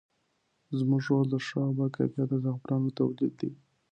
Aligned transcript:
زموږ 0.77 1.01
رول 1.09 1.27
د 1.29 1.35
ښه 1.45 1.59
او 1.67 1.71
باکیفیته 1.79 2.35
زعفرانو 2.43 2.95
تولید 2.99 3.33
دی. 3.41 3.51